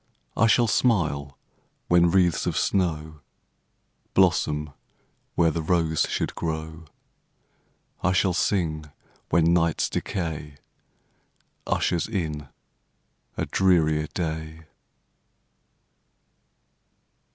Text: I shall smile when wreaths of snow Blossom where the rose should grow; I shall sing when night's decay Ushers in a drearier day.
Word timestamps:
I 0.35 0.47
shall 0.47 0.65
smile 0.65 1.37
when 1.87 2.09
wreaths 2.09 2.47
of 2.47 2.57
snow 2.57 3.19
Blossom 4.15 4.71
where 5.35 5.51
the 5.51 5.61
rose 5.61 6.07
should 6.09 6.33
grow; 6.33 6.85
I 8.01 8.11
shall 8.11 8.33
sing 8.33 8.89
when 9.29 9.53
night's 9.53 9.87
decay 9.91 10.57
Ushers 11.67 12.07
in 12.07 12.47
a 13.37 13.45
drearier 13.45 14.07
day. 14.07 14.65